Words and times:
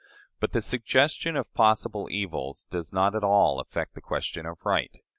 But 0.39 0.53
the 0.53 0.63
suggestion 0.63 1.35
of 1.37 1.53
possible 1.53 2.07
evils 2.09 2.65
does 2.65 2.91
not 2.91 3.13
at 3.13 3.23
all 3.23 3.59
affect 3.59 3.93
the 3.93 4.01
question 4.01 4.47
of 4.47 4.65
right. 4.65 4.99